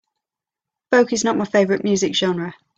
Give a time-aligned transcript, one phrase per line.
[0.89, 2.55] Folk is not my favorite music genre.